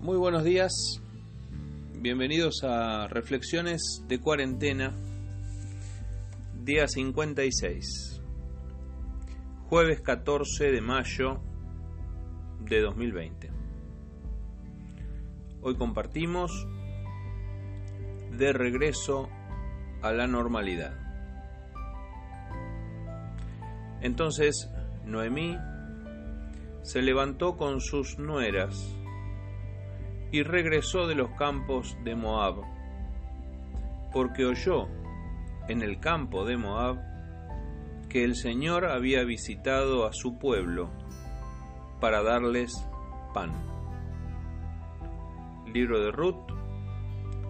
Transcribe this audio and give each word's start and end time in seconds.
Muy 0.00 0.16
buenos 0.16 0.44
días, 0.44 1.00
bienvenidos 1.94 2.64
a 2.64 3.06
Reflexiones 3.08 4.04
de 4.08 4.18
Cuarentena, 4.18 4.92
día 6.64 6.88
56, 6.88 8.20
jueves 9.68 10.00
14 10.00 10.72
de 10.72 10.80
mayo 10.80 11.40
de 12.60 12.80
2020. 12.80 13.50
Hoy 15.62 15.76
compartimos 15.76 16.66
de 18.36 18.52
regreso 18.52 19.28
a 20.02 20.12
la 20.12 20.26
normalidad. 20.26 21.09
Entonces 24.00 24.70
Noemí 25.04 25.58
se 26.82 27.02
levantó 27.02 27.56
con 27.56 27.80
sus 27.80 28.18
nueras 28.18 28.96
y 30.32 30.42
regresó 30.42 31.06
de 31.06 31.14
los 31.14 31.30
campos 31.32 31.96
de 32.04 32.14
Moab, 32.14 32.62
porque 34.12 34.44
oyó 34.44 34.88
en 35.68 35.82
el 35.82 36.00
campo 36.00 36.44
de 36.44 36.56
Moab 36.56 36.98
que 38.08 38.24
el 38.24 38.34
Señor 38.34 38.86
había 38.86 39.22
visitado 39.24 40.06
a 40.06 40.12
su 40.12 40.38
pueblo 40.38 40.90
para 42.00 42.22
darles 42.22 42.72
pan. 43.34 43.52
Libro 45.72 46.00
de 46.00 46.10
Ruth, 46.10 46.50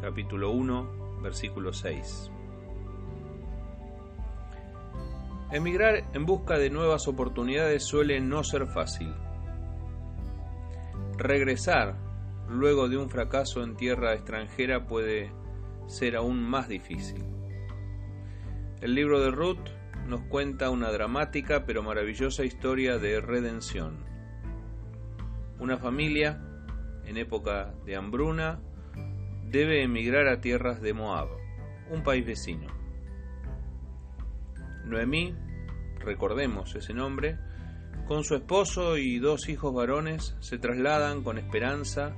capítulo 0.00 0.50
1, 0.50 1.20
versículo 1.22 1.72
6. 1.72 2.30
Emigrar 5.50 6.04
en 6.14 6.26
busca 6.26 6.58
de 6.58 6.70
nuevas 6.70 7.06
oportunidades 7.06 7.84
suele 7.84 8.20
no 8.20 8.42
ser 8.44 8.66
fácil. 8.66 9.14
Regresar 11.16 11.96
luego 12.48 12.88
de 12.88 12.96
un 12.96 13.08
fracaso 13.08 13.62
en 13.62 13.76
tierra 13.76 14.14
extranjera 14.14 14.86
puede 14.86 15.30
ser 15.86 16.16
aún 16.16 16.42
más 16.42 16.68
difícil. 16.68 17.22
El 18.80 18.94
libro 18.94 19.20
de 19.20 19.30
Ruth 19.30 19.68
nos 20.06 20.22
cuenta 20.22 20.70
una 20.70 20.90
dramática 20.90 21.64
pero 21.66 21.82
maravillosa 21.82 22.44
historia 22.44 22.98
de 22.98 23.20
redención. 23.20 24.04
Una 25.58 25.78
familia, 25.78 26.42
en 27.06 27.16
época 27.16 27.74
de 27.84 27.96
hambruna, 27.96 28.60
debe 29.50 29.82
emigrar 29.82 30.26
a 30.26 30.40
tierras 30.40 30.80
de 30.80 30.94
Moab, 30.94 31.28
un 31.90 32.02
país 32.02 32.26
vecino. 32.26 32.83
Noemí, 34.84 35.34
recordemos 35.98 36.74
ese 36.74 36.94
nombre, 36.94 37.38
con 38.06 38.22
su 38.22 38.34
esposo 38.34 38.98
y 38.98 39.18
dos 39.18 39.48
hijos 39.48 39.72
varones 39.74 40.36
se 40.40 40.58
trasladan 40.58 41.22
con 41.22 41.38
esperanza 41.38 42.14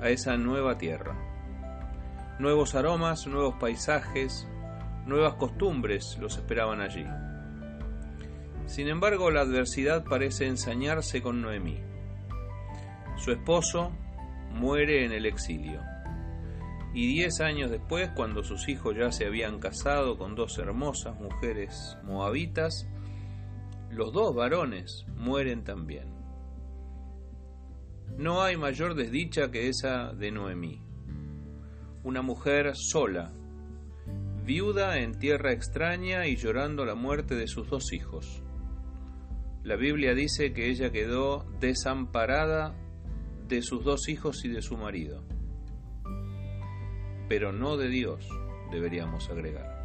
a 0.00 0.10
esa 0.10 0.36
nueva 0.36 0.76
tierra. 0.76 1.16
Nuevos 2.38 2.74
aromas, 2.74 3.26
nuevos 3.26 3.54
paisajes, 3.54 4.46
nuevas 5.06 5.34
costumbres 5.34 6.18
los 6.20 6.36
esperaban 6.36 6.82
allí. 6.82 7.06
Sin 8.66 8.88
embargo, 8.88 9.30
la 9.30 9.40
adversidad 9.40 10.04
parece 10.04 10.46
ensañarse 10.46 11.22
con 11.22 11.40
Noemí. 11.40 11.80
Su 13.16 13.32
esposo 13.32 13.90
muere 14.52 15.04
en 15.06 15.12
el 15.12 15.24
exilio 15.24 15.80
y 16.94 17.06
diez 17.08 17.40
años 17.40 17.70
después, 17.70 18.10
cuando 18.14 18.42
sus 18.42 18.68
hijos 18.68 18.96
ya 18.96 19.12
se 19.12 19.26
habían 19.26 19.58
casado 19.58 20.16
con 20.16 20.34
dos 20.34 20.58
hermosas 20.58 21.18
mujeres 21.20 21.98
moabitas, 22.04 22.88
los 23.90 24.12
dos 24.12 24.34
varones 24.34 25.04
mueren 25.14 25.62
también. 25.62 26.14
No 28.16 28.42
hay 28.42 28.56
mayor 28.56 28.94
desdicha 28.94 29.50
que 29.50 29.68
esa 29.68 30.12
de 30.12 30.30
Noemí, 30.30 30.80
una 32.02 32.22
mujer 32.22 32.72
sola, 32.74 33.32
viuda 34.44 34.98
en 34.98 35.18
tierra 35.18 35.52
extraña 35.52 36.26
y 36.26 36.36
llorando 36.36 36.86
la 36.86 36.94
muerte 36.94 37.34
de 37.34 37.46
sus 37.46 37.68
dos 37.68 37.92
hijos. 37.92 38.42
La 39.64 39.76
Biblia 39.76 40.14
dice 40.14 40.52
que 40.52 40.70
ella 40.70 40.92
quedó 40.92 41.44
desamparada 41.60 42.74
de 43.48 43.60
sus 43.60 43.84
dos 43.84 44.08
hijos 44.08 44.44
y 44.44 44.48
de 44.48 44.62
su 44.62 44.76
marido 44.76 45.35
pero 47.28 47.52
no 47.52 47.76
de 47.76 47.88
Dios, 47.88 48.28
deberíamos 48.70 49.28
agregar. 49.30 49.76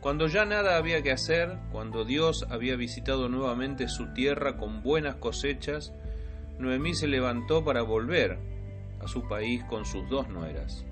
Cuando 0.00 0.28
ya 0.28 0.46
nada 0.46 0.76
había 0.76 1.02
que 1.02 1.12
hacer, 1.12 1.58
cuando 1.72 2.04
Dios 2.04 2.46
había 2.48 2.76
visitado 2.76 3.28
nuevamente 3.28 3.86
su 3.88 4.14
tierra 4.14 4.56
con 4.56 4.82
buenas 4.82 5.16
cosechas, 5.16 5.92
Noemí 6.58 6.94
se 6.94 7.06
levantó 7.06 7.64
para 7.64 7.82
volver 7.82 8.38
a 9.02 9.08
su 9.08 9.28
país 9.28 9.62
con 9.64 9.84
sus 9.84 10.08
dos 10.08 10.28
nueras. 10.28 10.86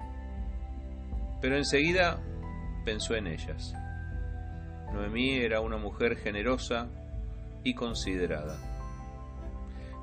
Pero 1.41 1.57
enseguida 1.57 2.21
pensó 2.85 3.15
en 3.15 3.29
ellas. 3.29 3.75
Noemí 4.93 5.37
era 5.37 5.61
una 5.61 5.79
mujer 5.79 6.17
generosa 6.17 6.89
y 7.65 7.75
considerada. 7.75 8.59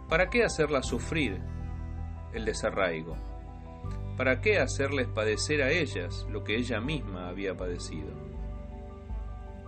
¿Para 0.09 0.29
qué 0.29 0.43
hacerla 0.43 0.81
sufrir 0.83 1.39
el 2.33 2.45
desarraigo? 2.45 3.34
¿Para 4.17 4.39
qué 4.39 4.59
hacerles 4.59 5.07
padecer 5.07 5.61
a 5.61 5.71
ellas 5.71 6.25
lo 6.29 6.43
que 6.43 6.55
ella 6.55 6.79
misma 6.79 7.27
había 7.27 7.55
padecido? 7.55 8.13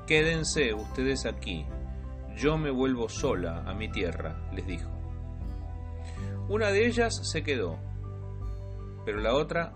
Quédense 0.06 0.74
ustedes 0.74 1.25
aquí, 1.25 1.66
yo 2.38 2.58
me 2.58 2.72
vuelvo 2.72 3.09
sola 3.09 3.63
a 3.68 3.74
mi 3.74 3.91
tierra, 3.91 4.50
les 4.53 4.66
dijo. 4.66 4.90
Una 6.47 6.68
de 6.72 6.88
ellas 6.88 7.19
se 7.30 7.44
quedó, 7.44 7.78
pero 9.03 9.19
la 9.19 9.34
otra 9.34 9.74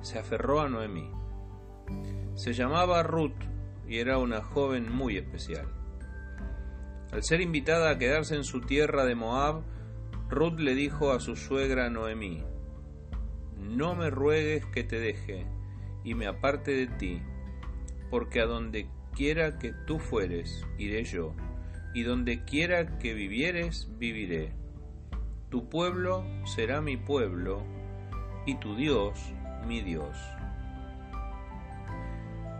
se 0.00 0.18
aferró 0.18 0.60
a 0.60 0.68
Noemí. 0.68 1.12
Se 2.34 2.54
llamaba 2.54 3.04
Ruth 3.04 3.38
y 3.86 3.98
era 3.98 4.18
una 4.18 4.42
joven 4.42 4.92
muy 4.92 5.16
especial. 5.16 5.68
Al 7.12 7.22
ser 7.22 7.40
invitada 7.40 7.90
a 7.90 7.98
quedarse 7.98 8.34
en 8.34 8.44
su 8.44 8.62
tierra 8.62 9.04
de 9.04 9.14
Moab, 9.14 9.62
Ruth 10.28 10.58
le 10.58 10.74
dijo 10.74 11.12
a 11.12 11.20
su 11.20 11.36
suegra 11.36 11.88
Noemí, 11.88 12.42
no 13.58 13.94
me 13.94 14.10
ruegues 14.10 14.64
que 14.66 14.84
te 14.84 14.98
deje 14.98 15.46
y 16.04 16.14
me 16.14 16.26
aparte 16.26 16.70
de 16.72 16.86
ti, 16.86 17.22
porque 18.10 18.40
a 18.40 18.46
donde 18.46 18.88
quiera 19.14 19.58
que 19.58 19.72
tú 19.86 19.98
fueres, 19.98 20.66
iré 20.78 21.04
yo, 21.04 21.34
y 21.94 22.02
donde 22.02 22.44
quiera 22.44 22.98
que 22.98 23.14
vivieres, 23.14 23.88
viviré. 23.98 24.52
Tu 25.50 25.68
pueblo 25.68 26.24
será 26.44 26.80
mi 26.80 26.96
pueblo, 26.96 27.62
y 28.46 28.54
tu 28.56 28.76
Dios 28.76 29.18
mi 29.66 29.82
Dios. 29.82 30.16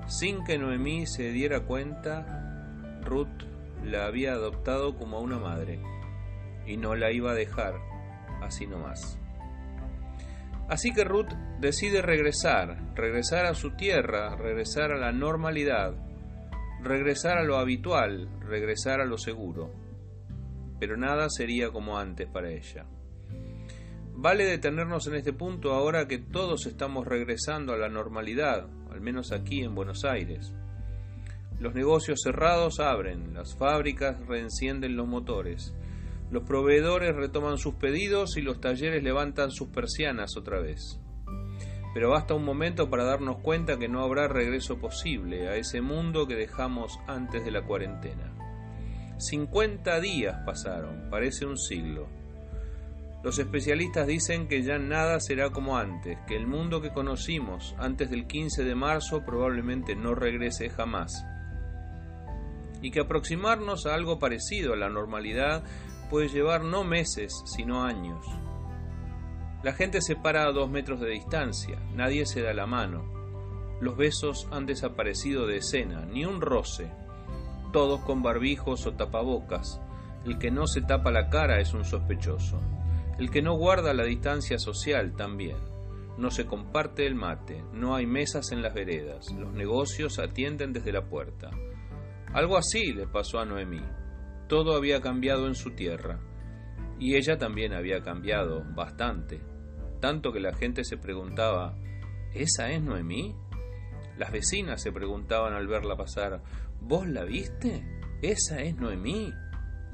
Sin 0.06 0.44
que 0.44 0.58
Noemí 0.58 1.06
se 1.06 1.30
diera 1.32 1.60
cuenta, 1.60 3.00
Ruth 3.02 3.44
la 3.84 4.06
había 4.06 4.32
adoptado 4.32 4.96
como 4.96 5.18
a 5.18 5.20
una 5.20 5.38
madre, 5.38 5.80
y 6.66 6.76
no 6.76 6.94
la 6.94 7.12
iba 7.12 7.30
a 7.30 7.34
dejar 7.34 7.74
así 8.42 8.66
nomás. 8.66 9.18
Así 10.68 10.92
que 10.92 11.04
Ruth 11.04 11.32
decide 11.60 12.02
regresar, 12.02 12.94
regresar 12.94 13.46
a 13.46 13.54
su 13.54 13.70
tierra, 13.70 14.36
regresar 14.36 14.92
a 14.92 14.98
la 14.98 15.12
normalidad, 15.12 15.94
regresar 16.82 17.38
a 17.38 17.42
lo 17.42 17.56
habitual, 17.56 18.28
regresar 18.40 19.00
a 19.00 19.06
lo 19.06 19.16
seguro. 19.16 19.72
Pero 20.78 20.96
nada 20.96 21.30
sería 21.30 21.70
como 21.70 21.98
antes 21.98 22.28
para 22.28 22.50
ella. 22.50 22.84
Vale 24.14 24.44
detenernos 24.44 25.06
en 25.06 25.14
este 25.14 25.32
punto 25.32 25.72
ahora 25.72 26.06
que 26.06 26.18
todos 26.18 26.66
estamos 26.66 27.06
regresando 27.06 27.72
a 27.72 27.78
la 27.78 27.88
normalidad, 27.88 28.68
al 28.90 29.00
menos 29.00 29.32
aquí 29.32 29.62
en 29.62 29.74
Buenos 29.74 30.04
Aires. 30.04 30.52
Los 31.60 31.74
negocios 31.74 32.20
cerrados 32.22 32.78
abren, 32.78 33.32
las 33.32 33.56
fábricas 33.56 34.18
reencienden 34.26 34.96
los 34.96 35.08
motores, 35.08 35.74
los 36.30 36.42
proveedores 36.42 37.16
retoman 37.16 37.58
sus 37.58 37.74
pedidos 37.74 38.36
y 38.36 38.42
los 38.42 38.60
talleres 38.60 39.02
levantan 39.02 39.50
sus 39.50 39.68
persianas 39.68 40.36
otra 40.36 40.60
vez. 40.60 41.00
Pero 41.94 42.10
basta 42.10 42.34
un 42.34 42.44
momento 42.44 42.90
para 42.90 43.04
darnos 43.04 43.38
cuenta 43.38 43.78
que 43.78 43.88
no 43.88 44.02
habrá 44.02 44.28
regreso 44.28 44.78
posible 44.78 45.48
a 45.48 45.56
ese 45.56 45.80
mundo 45.80 46.26
que 46.26 46.36
dejamos 46.36 46.98
antes 47.06 47.44
de 47.44 47.50
la 47.50 47.62
cuarentena. 47.62 48.34
50 49.16 49.98
días 50.00 50.36
pasaron, 50.44 51.08
parece 51.10 51.46
un 51.46 51.56
siglo. 51.56 52.08
Los 53.24 53.38
especialistas 53.40 54.06
dicen 54.06 54.46
que 54.46 54.62
ya 54.62 54.78
nada 54.78 55.18
será 55.18 55.50
como 55.50 55.76
antes, 55.76 56.18
que 56.28 56.36
el 56.36 56.46
mundo 56.46 56.80
que 56.80 56.92
conocimos 56.92 57.74
antes 57.78 58.10
del 58.10 58.28
15 58.28 58.62
de 58.62 58.74
marzo 58.76 59.24
probablemente 59.24 59.96
no 59.96 60.14
regrese 60.14 60.70
jamás. 60.70 61.24
Y 62.80 62.92
que 62.92 63.00
aproximarnos 63.00 63.86
a 63.86 63.94
algo 63.94 64.20
parecido 64.20 64.74
a 64.74 64.76
la 64.76 64.88
normalidad 64.88 65.64
puede 66.08 66.28
llevar 66.28 66.64
no 66.64 66.84
meses, 66.84 67.42
sino 67.44 67.82
años. 67.82 68.26
La 69.62 69.72
gente 69.72 70.00
se 70.00 70.14
para 70.16 70.44
a 70.44 70.52
dos 70.52 70.70
metros 70.70 71.00
de 71.00 71.10
distancia, 71.10 71.78
nadie 71.94 72.26
se 72.26 72.42
da 72.42 72.52
la 72.52 72.66
mano. 72.66 73.04
Los 73.80 73.96
besos 73.96 74.48
han 74.50 74.66
desaparecido 74.66 75.46
de 75.46 75.58
escena, 75.58 76.04
ni 76.04 76.24
un 76.24 76.40
roce. 76.40 76.90
todos 77.72 78.00
con 78.00 78.22
barbijos 78.22 78.86
o 78.86 78.94
tapabocas. 78.94 79.80
El 80.24 80.38
que 80.38 80.50
no 80.50 80.66
se 80.66 80.80
tapa 80.80 81.10
la 81.10 81.28
cara 81.28 81.60
es 81.60 81.74
un 81.74 81.84
sospechoso. 81.84 82.60
El 83.18 83.30
que 83.30 83.42
no 83.42 83.54
guarda 83.54 83.92
la 83.92 84.04
distancia 84.04 84.58
social 84.58 85.14
también. 85.16 85.58
No 86.16 86.30
se 86.30 86.46
comparte 86.46 87.06
el 87.06 87.14
mate, 87.14 87.62
no 87.72 87.94
hay 87.94 88.06
mesas 88.06 88.52
en 88.52 88.62
las 88.62 88.74
veredas, 88.74 89.30
los 89.32 89.52
negocios 89.52 90.18
atienden 90.18 90.72
desde 90.72 90.92
la 90.92 91.04
puerta. 91.04 91.50
Algo 92.32 92.56
así 92.56 92.92
le 92.92 93.06
pasó 93.06 93.38
a 93.38 93.44
Noemí. 93.44 93.82
Todo 94.48 94.74
había 94.76 95.00
cambiado 95.00 95.46
en 95.46 95.54
su 95.54 95.72
tierra. 95.72 96.20
Y 96.98 97.16
ella 97.16 97.38
también 97.38 97.74
había 97.74 98.02
cambiado 98.02 98.64
bastante, 98.74 99.40
tanto 100.00 100.32
que 100.32 100.40
la 100.40 100.54
gente 100.54 100.84
se 100.84 100.96
preguntaba, 100.96 101.76
¿esa 102.34 102.70
es 102.70 102.82
Noemí? 102.82 103.36
Las 104.16 104.32
vecinas 104.32 104.82
se 104.82 104.90
preguntaban 104.90 105.52
al 105.52 105.68
verla 105.68 105.96
pasar, 105.96 106.42
¿vos 106.80 107.06
la 107.06 107.24
viste? 107.24 107.84
¿Esa 108.20 108.60
es 108.62 108.74
Noemí? 108.76 109.32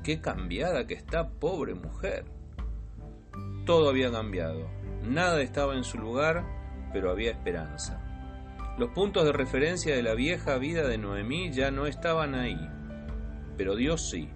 Qué 0.02 0.20
cambiada 0.20 0.86
que 0.86 0.94
está, 0.94 1.28
pobre 1.28 1.74
mujer. 1.74 2.24
Todo 3.66 3.90
había 3.90 4.10
cambiado, 4.10 4.70
nada 5.02 5.42
estaba 5.42 5.74
en 5.74 5.84
su 5.84 5.98
lugar, 5.98 6.44
pero 6.92 7.10
había 7.10 7.32
esperanza. 7.32 8.00
Los 8.78 8.90
puntos 8.90 9.24
de 9.24 9.32
referencia 9.32 9.94
de 9.94 10.02
la 10.02 10.14
vieja 10.14 10.56
vida 10.58 10.86
de 10.88 10.96
Noemí 10.96 11.52
ya 11.52 11.70
no 11.70 11.86
estaban 11.86 12.34
ahí, 12.34 12.58
pero 13.56 13.76
Dios 13.76 14.08
sí. 14.10 14.28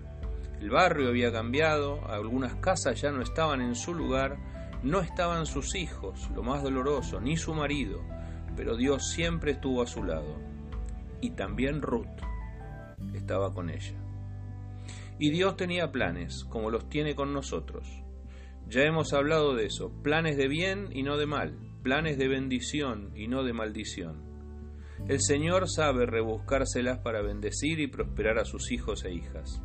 El 0.61 0.71
barrio 0.71 1.09
había 1.09 1.31
cambiado, 1.31 2.09
algunas 2.09 2.57
casas 2.57 3.01
ya 3.01 3.13
no 3.13 3.23
estaban 3.23 3.61
en 3.61 3.75
su 3.75 3.95
lugar, 3.95 4.39
no 4.83 5.01
estaban 5.01 5.47
sus 5.47 5.75
hijos, 5.77 6.29
lo 6.35 6.43
más 6.43 6.63
doloroso, 6.63 7.21
ni 7.21 7.37
su 7.37 7.55
marido, 7.55 8.01
pero 8.57 8.77
Dios 8.77 9.11
siempre 9.13 9.53
estuvo 9.53 9.83
a 9.83 9.87
su 9.87 10.03
lado. 10.03 10.37
Y 11.21 11.31
también 11.31 11.81
Ruth 11.81 12.07
estaba 13.15 13.55
con 13.55 13.71
ella. 13.71 13.97
Y 15.19 15.31
Dios 15.31 15.57
tenía 15.57 15.91
planes, 15.91 16.45
como 16.45 16.71
los 16.71 16.89
tiene 16.89 17.15
con 17.15 17.33
nosotros. 17.33 17.89
Ya 18.69 18.83
hemos 18.83 19.13
hablado 19.13 19.55
de 19.55 19.67
eso, 19.67 19.91
planes 20.03 20.37
de 20.37 20.49
bien 20.49 20.89
y 20.93 21.03
no 21.03 21.17
de 21.17 21.27
mal, 21.27 21.57
planes 21.83 22.19
de 22.19 22.29
bendición 22.29 23.13
y 23.17 23.29
no 23.29 23.43
de 23.43 23.53
maldición. 23.53 24.29
El 25.09 25.21
Señor 25.21 25.69
sabe 25.69 26.07
rebuscárselas 26.07 26.99
para 26.99 27.23
bendecir 27.23 27.81
y 27.81 27.87
prosperar 27.87 28.39
a 28.39 28.45
sus 28.45 28.71
hijos 28.73 29.05
e 29.05 29.13
hijas. 29.13 29.63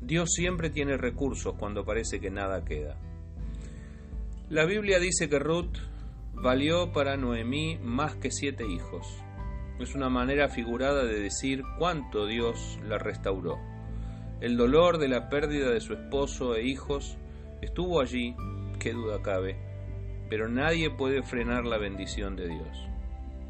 Dios 0.00 0.30
siempre 0.32 0.70
tiene 0.70 0.96
recursos 0.96 1.54
cuando 1.58 1.84
parece 1.84 2.20
que 2.20 2.30
nada 2.30 2.64
queda. 2.64 2.96
La 4.48 4.64
Biblia 4.64 4.98
dice 5.00 5.28
que 5.28 5.38
Ruth 5.38 5.76
valió 6.32 6.92
para 6.92 7.16
Noemí 7.16 7.78
más 7.82 8.14
que 8.14 8.30
siete 8.30 8.64
hijos. 8.66 9.06
Es 9.80 9.94
una 9.94 10.08
manera 10.08 10.48
figurada 10.48 11.04
de 11.04 11.20
decir 11.20 11.62
cuánto 11.78 12.26
Dios 12.26 12.78
la 12.84 12.98
restauró. 12.98 13.58
El 14.40 14.56
dolor 14.56 14.98
de 14.98 15.08
la 15.08 15.28
pérdida 15.28 15.70
de 15.70 15.80
su 15.80 15.94
esposo 15.94 16.54
e 16.54 16.64
hijos 16.64 17.18
estuvo 17.60 18.00
allí, 18.00 18.36
qué 18.78 18.92
duda 18.92 19.20
cabe, 19.20 19.56
pero 20.30 20.48
nadie 20.48 20.90
puede 20.90 21.22
frenar 21.24 21.64
la 21.64 21.76
bendición 21.76 22.36
de 22.36 22.48
Dios. 22.48 22.88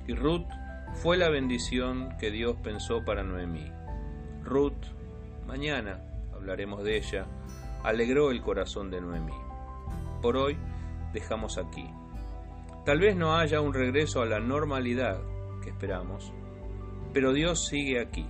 Y 0.07 0.15
Ruth 0.15 0.49
fue 0.95 1.19
la 1.19 1.29
bendición 1.29 2.17
que 2.19 2.31
Dios 2.31 2.57
pensó 2.63 3.05
para 3.05 3.23
Noemí. 3.23 3.71
Ruth, 4.43 4.87
mañana 5.47 6.08
hablaremos 6.49 6.83
de 6.83 6.97
ella, 6.97 7.27
alegró 7.85 8.31
el 8.31 8.41
corazón 8.41 8.91
de 8.91 9.03
Noemí. 9.03 9.35
Por 10.23 10.39
hoy 10.39 10.57
dejamos 11.13 11.59
aquí. 11.59 11.85
Tal 12.87 13.01
vez 13.01 13.17
no 13.17 13.37
haya 13.37 13.61
un 13.61 13.75
regreso 13.75 14.23
a 14.23 14.27
la 14.27 14.41
normalidad 14.41 15.21
que 15.63 15.69
esperamos, 15.69 16.33
pero 17.13 17.35
Dios 17.35 17.67
sigue 17.67 18.01
aquí. 18.01 18.27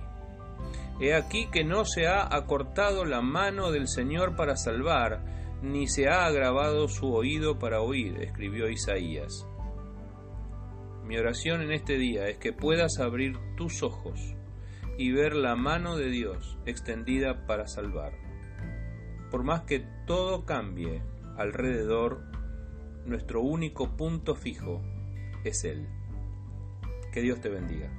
He 0.99 1.13
aquí 1.13 1.47
que 1.49 1.63
no 1.63 1.85
se 1.85 2.07
ha 2.07 2.27
acortado 2.35 3.05
la 3.05 3.21
mano 3.21 3.71
del 3.71 3.87
Señor 3.87 4.35
para 4.35 4.57
salvar, 4.57 5.23
ni 5.61 5.87
se 5.87 6.09
ha 6.09 6.25
agravado 6.25 6.89
su 6.89 7.13
oído 7.13 7.57
para 7.57 7.79
oír, 7.79 8.21
escribió 8.21 8.67
Isaías. 8.67 9.47
Mi 11.05 11.17
oración 11.17 11.61
en 11.61 11.71
este 11.71 11.97
día 11.97 12.27
es 12.27 12.37
que 12.37 12.51
puedas 12.51 12.99
abrir 12.99 13.37
tus 13.55 13.81
ojos 13.81 14.35
y 14.99 15.13
ver 15.13 15.33
la 15.33 15.55
mano 15.55 15.95
de 15.95 16.09
Dios 16.09 16.57
extendida 16.65 17.47
para 17.47 17.67
salvar. 17.67 18.11
Por 19.31 19.43
más 19.43 19.61
que 19.61 19.79
todo 20.05 20.45
cambie 20.45 21.01
alrededor, 21.37 22.21
nuestro 23.05 23.41
único 23.41 23.95
punto 23.95 24.35
fijo 24.35 24.81
es 25.45 25.63
Él. 25.63 25.87
Que 27.13 27.21
Dios 27.21 27.39
te 27.39 27.47
bendiga. 27.47 27.89